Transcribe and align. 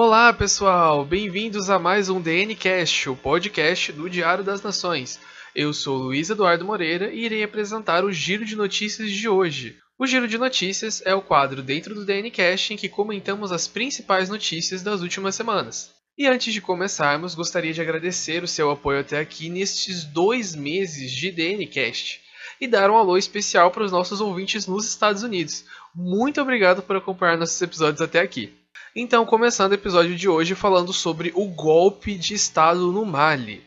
Olá, 0.00 0.32
pessoal! 0.32 1.04
Bem-vindos 1.04 1.68
a 1.68 1.76
mais 1.76 2.08
um 2.08 2.20
DNCast, 2.20 3.10
o 3.10 3.16
podcast 3.16 3.90
do 3.90 4.08
Diário 4.08 4.44
das 4.44 4.62
Nações. 4.62 5.18
Eu 5.56 5.72
sou 5.72 5.98
Luiz 5.98 6.30
Eduardo 6.30 6.64
Moreira 6.64 7.12
e 7.12 7.24
irei 7.24 7.42
apresentar 7.42 8.04
o 8.04 8.12
Giro 8.12 8.44
de 8.44 8.54
Notícias 8.54 9.10
de 9.10 9.28
hoje. 9.28 9.76
O 9.98 10.06
Giro 10.06 10.28
de 10.28 10.38
Notícias 10.38 11.02
é 11.04 11.16
o 11.16 11.20
quadro 11.20 11.64
dentro 11.64 11.96
do 11.96 12.04
DNCast 12.04 12.72
em 12.72 12.76
que 12.76 12.88
comentamos 12.88 13.50
as 13.50 13.66
principais 13.66 14.28
notícias 14.28 14.84
das 14.84 15.02
últimas 15.02 15.34
semanas. 15.34 15.90
E 16.16 16.28
antes 16.28 16.54
de 16.54 16.60
começarmos, 16.60 17.34
gostaria 17.34 17.72
de 17.72 17.80
agradecer 17.80 18.44
o 18.44 18.48
seu 18.48 18.70
apoio 18.70 19.00
até 19.00 19.18
aqui 19.18 19.50
nestes 19.50 20.04
dois 20.04 20.54
meses 20.54 21.10
de 21.10 21.32
DNCast 21.32 22.20
e 22.60 22.68
dar 22.68 22.88
um 22.88 22.96
alô 22.96 23.18
especial 23.18 23.72
para 23.72 23.82
os 23.82 23.90
nossos 23.90 24.20
ouvintes 24.20 24.64
nos 24.64 24.86
Estados 24.86 25.24
Unidos. 25.24 25.64
Muito 25.92 26.40
obrigado 26.40 26.82
por 26.82 26.94
acompanhar 26.94 27.36
nossos 27.36 27.60
episódios 27.60 28.00
até 28.00 28.20
aqui. 28.20 28.56
Então, 28.96 29.26
começando 29.26 29.72
o 29.72 29.74
episódio 29.74 30.16
de 30.16 30.28
hoje 30.28 30.54
falando 30.54 30.94
sobre 30.94 31.30
o 31.34 31.46
golpe 31.46 32.14
de 32.14 32.32
Estado 32.32 32.90
no 32.90 33.04
Mali. 33.04 33.62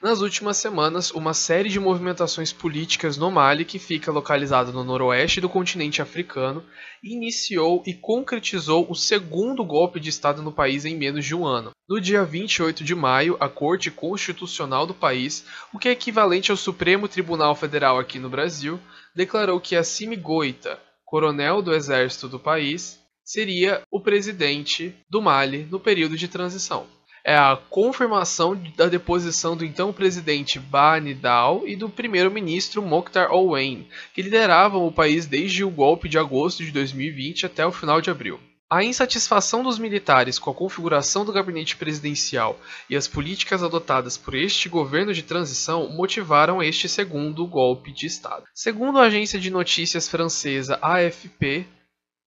Nas 0.00 0.20
últimas 0.20 0.56
semanas, 0.56 1.10
uma 1.10 1.34
série 1.34 1.68
de 1.68 1.80
movimentações 1.80 2.52
políticas 2.52 3.16
no 3.16 3.30
Mali, 3.30 3.64
que 3.64 3.78
fica 3.78 4.12
localizado 4.12 4.72
no 4.72 4.84
noroeste 4.84 5.40
do 5.40 5.48
continente 5.48 6.00
africano, 6.00 6.64
iniciou 7.02 7.82
e 7.86 7.92
concretizou 7.92 8.86
o 8.88 8.94
segundo 8.94 9.64
golpe 9.64 9.98
de 9.98 10.10
Estado 10.10 10.42
no 10.42 10.52
país 10.52 10.84
em 10.84 10.96
menos 10.96 11.24
de 11.24 11.34
um 11.34 11.44
ano. 11.44 11.70
No 11.88 12.00
dia 12.00 12.24
28 12.24 12.84
de 12.84 12.94
maio, 12.94 13.36
a 13.40 13.48
Corte 13.48 13.90
Constitucional 13.90 14.86
do 14.86 14.94
país, 14.94 15.44
o 15.72 15.78
que 15.78 15.88
é 15.88 15.92
equivalente 15.92 16.52
ao 16.52 16.56
Supremo 16.56 17.08
Tribunal 17.08 17.54
Federal 17.56 17.98
aqui 17.98 18.20
no 18.20 18.30
Brasil, 18.30 18.80
declarou 19.14 19.60
que 19.60 19.74
Assimi 19.74 20.16
Goita, 20.16 20.80
coronel 21.04 21.62
do 21.62 21.74
exército 21.74 22.28
do 22.28 22.38
país, 22.38 23.01
seria 23.24 23.82
o 23.90 24.00
presidente 24.00 24.94
do 25.08 25.22
Mali 25.22 25.66
no 25.70 25.80
período 25.80 26.16
de 26.16 26.28
transição 26.28 26.86
é 27.24 27.36
a 27.36 27.56
confirmação 27.70 28.60
da 28.76 28.86
deposição 28.86 29.56
do 29.56 29.64
então 29.64 29.92
presidente 29.92 30.58
Banidal 30.58 31.62
e 31.66 31.76
do 31.76 31.88
primeiro-ministro 31.88 32.82
Mokhtar 32.82 33.30
Owen, 33.32 33.86
que 34.12 34.22
lideravam 34.22 34.86
o 34.86 34.92
país 34.92 35.26
desde 35.26 35.62
o 35.64 35.70
golpe 35.70 36.08
de 36.08 36.18
agosto 36.18 36.64
de 36.64 36.72
2020 36.72 37.46
até 37.46 37.64
o 37.64 37.72
final 37.72 38.00
de 38.00 38.10
abril. 38.10 38.40
A 38.68 38.82
insatisfação 38.82 39.62
dos 39.62 39.78
militares 39.78 40.38
com 40.38 40.50
a 40.50 40.54
configuração 40.54 41.26
do 41.26 41.32
gabinete 41.32 41.76
presidencial 41.76 42.58
e 42.88 42.96
as 42.96 43.06
políticas 43.06 43.62
adotadas 43.62 44.16
por 44.16 44.34
este 44.34 44.66
governo 44.66 45.12
de 45.12 45.22
transição 45.22 45.90
motivaram 45.90 46.62
este 46.62 46.88
segundo 46.88 47.46
golpe 47.46 47.92
de 47.92 48.06
Estado. 48.06 48.44
Segundo 48.54 48.98
a 48.98 49.02
agência 49.02 49.38
de 49.38 49.50
notícias 49.50 50.08
francesa 50.08 50.78
AFP, 50.80 51.66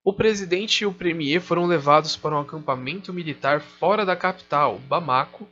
o 0.06 0.14
presidente 0.14 0.81
e 0.81 0.86
o 0.86 0.94
premier 0.94 1.42
foram 1.42 1.66
levados 1.66 2.16
para 2.16 2.36
um 2.36 2.39
acampamento 2.39 3.11
militar 3.11 3.59
fora 3.59 4.06
da 4.06 4.16
capital, 4.16 4.78
Bamako, 4.88 5.50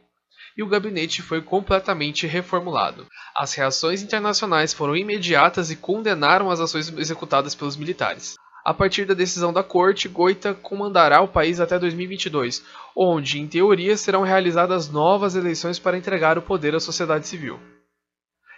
e 0.56 0.62
o 0.62 0.68
gabinete 0.68 1.24
foi 1.24 1.42
completamente 1.42 2.28
reformulado. 2.28 3.08
As 3.36 3.56
reações 3.56 4.04
internacionais 4.04 4.72
foram 4.72 4.96
imediatas 4.96 5.72
e 5.72 5.76
condenaram 5.76 6.52
as 6.52 6.60
ações 6.60 6.88
executadas 6.96 7.56
pelos 7.56 7.76
militares. 7.76 8.36
A 8.64 8.76
partir 8.76 9.06
da 9.06 9.16
decisão 9.16 9.52
da 9.52 9.64
corte, 9.64 10.08
Goita 10.08 10.54
comandará 10.54 11.20
o 11.22 11.28
país 11.28 11.60
até 11.60 11.80
2022, 11.80 12.64
onde, 12.96 13.40
em 13.40 13.48
teoria, 13.48 13.98
serão 13.98 14.22
realizadas 14.22 14.88
novas 14.88 15.36
eleições 15.36 15.80
para 15.80 15.98
entregar 15.98 16.38
o 16.38 16.44
poder 16.44 16.76
à 16.76 16.80
sociedade 16.80 17.28
civil. 17.28 17.60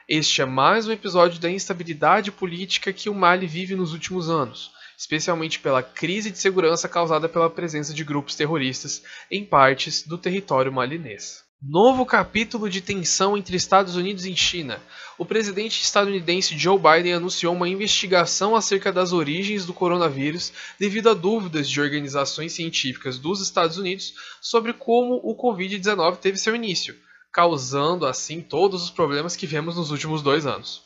Este 0.10 0.42
é 0.42 0.46
mais 0.46 0.90
um 0.90 0.92
episódio 0.92 1.40
da 1.40 1.50
instabilidade 1.50 2.34
política 2.34 2.92
que 2.92 3.10
o 3.10 3.16
Mali 3.16 3.48
vive 3.48 3.76
nos 3.76 3.94
últimos 3.94 4.30
anos 4.30 4.76
especialmente 4.98 5.60
pela 5.60 5.84
crise 5.84 6.32
de 6.32 6.38
segurança 6.38 6.88
causada 6.88 7.28
pela 7.30 7.50
presença 7.50 7.94
de 7.94 8.04
grupos 8.04 8.36
terroristas 8.36 9.04
em 9.30 9.46
partes 9.46 10.04
do 10.04 10.18
território 10.18 10.72
malinês. 10.72 11.46
Novo 11.68 12.06
capítulo 12.06 12.70
de 12.70 12.80
tensão 12.80 13.36
entre 13.36 13.58
Estados 13.58 13.96
Unidos 13.96 14.26
e 14.26 14.36
China. 14.36 14.80
O 15.18 15.26
presidente 15.26 15.82
estadunidense 15.82 16.56
Joe 16.56 16.78
Biden 16.78 17.14
anunciou 17.14 17.56
uma 17.56 17.68
investigação 17.68 18.56
acerca 18.56 18.92
das 18.92 19.14
origens 19.14 19.66
do 19.66 19.74
coronavírus 19.74 20.54
devido 20.78 21.10
a 21.10 21.14
dúvidas 21.16 21.68
de 21.68 21.82
organizações 21.82 22.54
científicas 22.54 23.18
dos 23.18 23.42
Estados 23.42 23.78
Unidos 23.78 24.14
sobre 24.42 24.74
como 24.74 25.20
o 25.24 25.36
Covid-19 25.36 26.18
teve 26.18 26.38
seu 26.38 26.56
início, 26.56 26.96
causando 27.32 28.06
assim 28.06 28.42
todos 28.42 28.84
os 28.84 28.92
problemas 28.92 29.36
que 29.36 29.48
vemos 29.48 29.76
nos 29.76 29.90
últimos 29.90 30.22
dois 30.22 30.46
anos. 30.46 30.84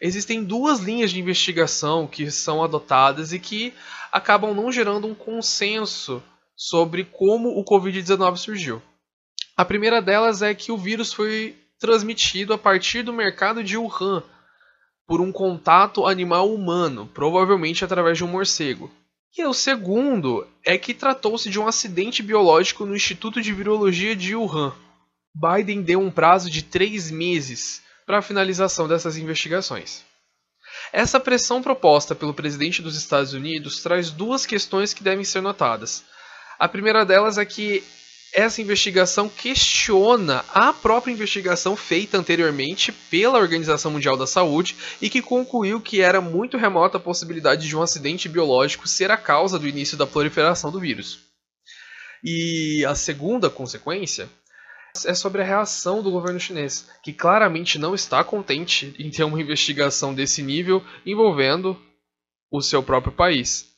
Existem 0.00 0.44
duas 0.44 0.80
linhas 0.80 1.10
de 1.10 1.20
investigação 1.20 2.06
que 2.06 2.30
são 2.30 2.62
adotadas 2.62 3.32
e 3.32 3.38
que 3.38 3.72
acabam 4.12 4.54
não 4.54 4.70
gerando 4.70 5.06
um 5.06 5.14
consenso 5.14 6.22
sobre 6.56 7.04
como 7.04 7.58
o 7.58 7.64
Covid-19 7.64 8.36
surgiu. 8.36 8.82
A 9.56 9.64
primeira 9.64 10.00
delas 10.00 10.42
é 10.42 10.54
que 10.54 10.72
o 10.72 10.76
vírus 10.76 11.12
foi 11.12 11.56
transmitido 11.78 12.52
a 12.52 12.58
partir 12.58 13.02
do 13.02 13.12
mercado 13.12 13.64
de 13.64 13.76
Wuhan 13.76 14.22
por 15.06 15.20
um 15.20 15.32
contato 15.32 16.06
animal 16.06 16.52
humano, 16.54 17.10
provavelmente 17.12 17.84
através 17.84 18.16
de 18.18 18.24
um 18.24 18.28
morcego. 18.28 18.90
E 19.36 19.44
o 19.44 19.54
segundo 19.54 20.46
é 20.64 20.76
que 20.76 20.92
tratou-se 20.92 21.48
de 21.48 21.58
um 21.58 21.66
acidente 21.66 22.22
biológico 22.22 22.84
no 22.84 22.94
Instituto 22.94 23.40
de 23.40 23.52
Virologia 23.52 24.14
de 24.14 24.36
Wuhan. 24.36 24.74
Biden 25.34 25.82
deu 25.82 26.00
um 26.00 26.10
prazo 26.10 26.50
de 26.50 26.62
três 26.62 27.10
meses 27.10 27.82
para 28.10 28.18
a 28.18 28.22
finalização 28.22 28.88
dessas 28.88 29.16
investigações. 29.16 30.02
Essa 30.92 31.20
pressão 31.20 31.62
proposta 31.62 32.12
pelo 32.12 32.34
presidente 32.34 32.82
dos 32.82 32.96
Estados 32.96 33.34
Unidos 33.34 33.84
traz 33.84 34.10
duas 34.10 34.44
questões 34.44 34.92
que 34.92 35.04
devem 35.04 35.24
ser 35.24 35.40
notadas. 35.40 36.02
A 36.58 36.66
primeira 36.66 37.06
delas 37.06 37.38
é 37.38 37.44
que 37.44 37.84
essa 38.34 38.60
investigação 38.60 39.28
questiona 39.28 40.44
a 40.52 40.72
própria 40.72 41.12
investigação 41.12 41.76
feita 41.76 42.18
anteriormente 42.18 42.90
pela 42.90 43.38
Organização 43.38 43.92
Mundial 43.92 44.16
da 44.16 44.26
Saúde 44.26 44.74
e 45.00 45.08
que 45.08 45.22
concluiu 45.22 45.80
que 45.80 46.00
era 46.00 46.20
muito 46.20 46.56
remota 46.56 46.96
a 46.96 47.00
possibilidade 47.00 47.68
de 47.68 47.76
um 47.76 47.82
acidente 47.82 48.28
biológico 48.28 48.88
ser 48.88 49.12
a 49.12 49.16
causa 49.16 49.56
do 49.56 49.68
início 49.68 49.96
da 49.96 50.04
proliferação 50.04 50.72
do 50.72 50.80
vírus. 50.80 51.20
E 52.24 52.84
a 52.88 52.96
segunda 52.96 53.48
consequência 53.48 54.28
é 55.04 55.14
sobre 55.14 55.42
a 55.42 55.44
reação 55.44 56.02
do 56.02 56.10
governo 56.10 56.40
chinês, 56.40 56.88
que 57.02 57.12
claramente 57.12 57.78
não 57.78 57.94
está 57.94 58.22
contente 58.24 58.94
em 58.98 59.10
ter 59.10 59.24
uma 59.24 59.40
investigação 59.40 60.12
desse 60.12 60.42
nível 60.42 60.84
envolvendo 61.06 61.80
o 62.50 62.60
seu 62.60 62.82
próprio 62.82 63.12
país. 63.12 63.70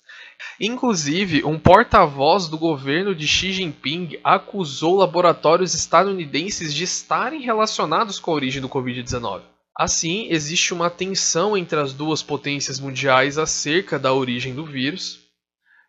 Inclusive, 0.58 1.44
um 1.44 1.58
porta-voz 1.58 2.48
do 2.48 2.58
governo 2.58 3.14
de 3.14 3.28
Xi 3.28 3.52
Jinping 3.52 4.18
acusou 4.24 4.96
laboratórios 4.96 5.74
estadunidenses 5.74 6.74
de 6.74 6.84
estarem 6.84 7.42
relacionados 7.42 8.18
com 8.18 8.30
a 8.30 8.34
origem 8.34 8.60
do 8.60 8.68
Covid-19. 8.68 9.42
Assim, 9.76 10.26
existe 10.30 10.74
uma 10.74 10.90
tensão 10.90 11.56
entre 11.56 11.78
as 11.78 11.92
duas 11.92 12.22
potências 12.22 12.78
mundiais 12.80 13.38
acerca 13.38 13.98
da 13.98 14.12
origem 14.12 14.54
do 14.54 14.66
vírus, 14.66 15.20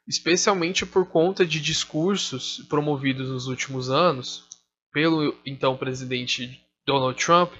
especialmente 0.07 0.85
por 0.85 1.05
conta 1.05 1.45
de 1.45 1.59
discursos 1.59 2.63
promovidos 2.69 3.29
nos 3.29 3.47
últimos 3.47 3.89
anos 3.89 4.45
pelo 4.93 5.35
então 5.45 5.75
presidente 5.75 6.61
Donald 6.85 7.21
Trump 7.23 7.51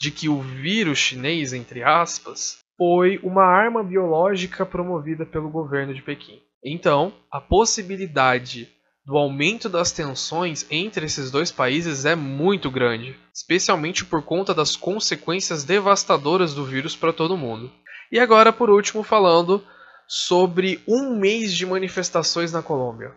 de 0.00 0.10
que 0.10 0.28
o 0.28 0.40
vírus 0.40 0.98
chinês, 0.98 1.52
entre 1.52 1.82
aspas, 1.82 2.58
foi 2.76 3.18
uma 3.22 3.44
arma 3.44 3.82
biológica 3.82 4.66
promovida 4.66 5.24
pelo 5.24 5.48
governo 5.48 5.94
de 5.94 6.02
Pequim. 6.02 6.40
Então, 6.62 7.12
a 7.30 7.40
possibilidade 7.40 8.68
do 9.06 9.16
aumento 9.16 9.68
das 9.68 9.92
tensões 9.92 10.66
entre 10.70 11.06
esses 11.06 11.30
dois 11.30 11.52
países 11.52 12.04
é 12.04 12.14
muito 12.16 12.70
grande, 12.70 13.14
especialmente 13.34 14.04
por 14.04 14.22
conta 14.22 14.54
das 14.54 14.74
consequências 14.74 15.62
devastadoras 15.62 16.54
do 16.54 16.64
vírus 16.64 16.96
para 16.96 17.12
todo 17.12 17.36
mundo. 17.36 17.70
E 18.10 18.18
agora, 18.18 18.52
por 18.52 18.70
último, 18.70 19.02
falando 19.02 19.62
sobre 20.06 20.82
um 20.88 21.16
mês 21.18 21.54
de 21.54 21.66
manifestações 21.66 22.52
na 22.52 22.62
Colômbia. 22.62 23.14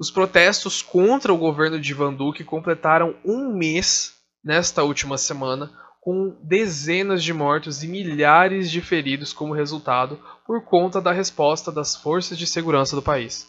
Os 0.00 0.10
protestos 0.10 0.80
contra 0.80 1.30
o 1.30 1.36
governo 1.36 1.78
de 1.78 1.92
Van 1.92 2.14
Duque 2.14 2.42
completaram 2.42 3.14
um 3.22 3.52
mês 3.52 4.14
nesta 4.42 4.82
última 4.82 5.18
semana, 5.18 5.70
com 6.00 6.34
dezenas 6.42 7.22
de 7.22 7.34
mortos 7.34 7.82
e 7.84 7.86
milhares 7.86 8.70
de 8.70 8.80
feridos 8.80 9.34
como 9.34 9.52
resultado 9.52 10.18
por 10.46 10.64
conta 10.64 11.02
da 11.02 11.12
resposta 11.12 11.70
das 11.70 11.94
forças 11.94 12.38
de 12.38 12.46
segurança 12.46 12.96
do 12.96 13.02
país. 13.02 13.46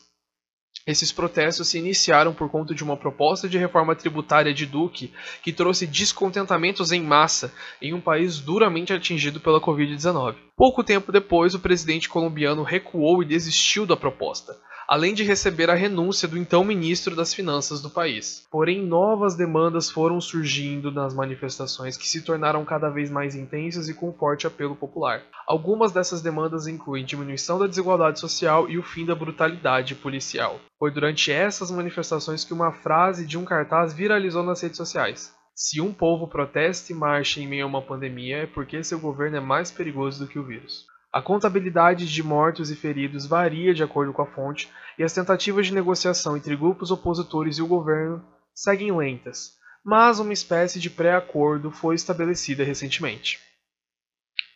Esses 0.85 1.09
protestos 1.09 1.69
se 1.69 1.77
iniciaram 1.77 2.33
por 2.33 2.49
conta 2.49 2.75
de 2.75 2.83
uma 2.83 2.97
proposta 2.97 3.47
de 3.47 3.57
reforma 3.57 3.95
tributária 3.95 4.53
de 4.53 4.65
Duque 4.65 5.13
que 5.41 5.53
trouxe 5.53 5.87
descontentamentos 5.87 6.91
em 6.91 7.01
massa 7.01 7.53
em 7.81 7.93
um 7.93 8.01
país 8.01 8.39
duramente 8.39 8.91
atingido 8.91 9.39
pela 9.39 9.61
Covid-19. 9.61 10.35
Pouco 10.57 10.83
tempo 10.83 11.13
depois, 11.13 11.55
o 11.55 11.59
presidente 11.59 12.09
colombiano 12.09 12.63
recuou 12.63 13.23
e 13.23 13.25
desistiu 13.25 13.85
da 13.85 13.95
proposta, 13.95 14.59
além 14.91 15.13
de 15.13 15.23
receber 15.23 15.69
a 15.69 15.73
renúncia 15.73 16.27
do 16.27 16.37
então 16.37 16.65
ministro 16.65 17.15
das 17.15 17.33
Finanças 17.33 17.81
do 17.81 17.89
país. 17.89 18.45
Porém, 18.51 18.85
novas 18.85 19.37
demandas 19.37 19.89
foram 19.89 20.19
surgindo 20.19 20.91
nas 20.91 21.13
manifestações 21.13 21.95
que 21.95 22.05
se 22.05 22.21
tornaram 22.25 22.65
cada 22.65 22.89
vez 22.89 23.09
mais 23.09 23.33
intensas 23.33 23.87
e 23.87 23.93
com 23.93 24.11
forte 24.11 24.45
apelo 24.45 24.75
popular. 24.75 25.23
Algumas 25.47 25.93
dessas 25.93 26.21
demandas 26.21 26.67
incluem 26.67 27.05
diminuição 27.05 27.57
da 27.57 27.67
desigualdade 27.67 28.19
social 28.19 28.69
e 28.69 28.77
o 28.77 28.83
fim 28.83 29.05
da 29.05 29.15
brutalidade 29.15 29.95
policial. 29.95 30.59
Foi 30.77 30.91
durante 30.91 31.31
essas 31.31 31.71
manifestações 31.71 32.43
que 32.43 32.53
uma 32.53 32.73
frase 32.73 33.25
de 33.25 33.37
um 33.37 33.45
cartaz 33.45 33.93
viralizou 33.93 34.43
nas 34.43 34.59
redes 34.59 34.75
sociais. 34.75 35.33
Se 35.55 35.79
um 35.79 35.93
povo 35.93 36.27
protesta 36.27 36.91
e 36.91 36.95
marcha 36.95 37.39
em 37.39 37.47
meio 37.47 37.63
a 37.63 37.67
uma 37.67 37.81
pandemia, 37.81 38.39
é 38.39 38.45
porque 38.45 38.83
seu 38.83 38.99
governo 38.99 39.37
é 39.37 39.39
mais 39.39 39.71
perigoso 39.71 40.19
do 40.19 40.29
que 40.29 40.37
o 40.37 40.43
vírus. 40.43 40.91
A 41.13 41.21
contabilidade 41.21 42.11
de 42.11 42.23
mortos 42.23 42.71
e 42.71 42.75
feridos 42.75 43.25
varia 43.25 43.73
de 43.73 43.83
acordo 43.83 44.13
com 44.13 44.21
a 44.21 44.25
fonte, 44.25 44.69
e 44.97 45.03
as 45.03 45.11
tentativas 45.11 45.67
de 45.67 45.73
negociação 45.73 46.37
entre 46.37 46.55
grupos 46.55 46.89
opositores 46.89 47.57
e 47.57 47.61
o 47.61 47.67
governo 47.67 48.23
seguem 48.53 48.95
lentas, 48.95 49.57
mas 49.83 50.19
uma 50.19 50.31
espécie 50.31 50.79
de 50.79 50.89
pré-acordo 50.89 51.69
foi 51.69 51.95
estabelecida 51.95 52.63
recentemente. 52.63 53.39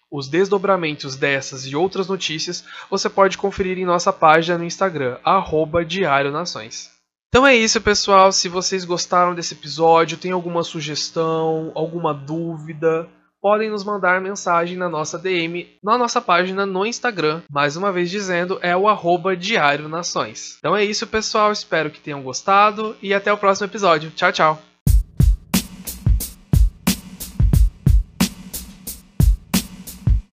Os 0.09 0.29
desdobramentos 0.29 1.17
dessas 1.17 1.65
e 1.65 1.75
outras 1.75 2.07
notícias 2.07 2.63
você 2.89 3.09
pode 3.09 3.37
conferir 3.37 3.77
em 3.77 3.85
nossa 3.85 4.13
página 4.13 4.57
no 4.57 4.63
Instagram, 4.63 5.17
arroba 5.25 5.83
Diário 5.83 6.31
Nações. 6.31 6.91
Então 7.27 7.45
é 7.45 7.53
isso, 7.53 7.81
pessoal. 7.81 8.31
Se 8.31 8.47
vocês 8.47 8.85
gostaram 8.85 9.35
desse 9.35 9.55
episódio, 9.55 10.17
tem 10.17 10.31
alguma 10.31 10.63
sugestão, 10.63 11.71
alguma 11.75 12.13
dúvida, 12.13 13.09
podem 13.45 13.69
nos 13.69 13.83
mandar 13.83 14.19
mensagem 14.19 14.75
na 14.75 14.89
nossa 14.89 15.19
DM, 15.19 15.67
na 15.83 15.99
nossa 15.99 16.19
página 16.19 16.65
no 16.65 16.83
Instagram. 16.83 17.43
Mais 17.47 17.77
uma 17.77 17.91
vez 17.91 18.09
dizendo, 18.09 18.57
é 18.59 18.75
o 18.75 18.89
arroba 18.89 19.37
Diário 19.37 19.87
Nações. 19.87 20.55
Então 20.57 20.75
é 20.75 20.83
isso, 20.83 21.05
pessoal. 21.05 21.51
Espero 21.51 21.91
que 21.91 21.99
tenham 21.99 22.23
gostado 22.23 22.95
e 23.03 23.13
até 23.13 23.31
o 23.31 23.37
próximo 23.37 23.67
episódio. 23.67 24.09
Tchau, 24.09 24.31
tchau. 24.31 24.74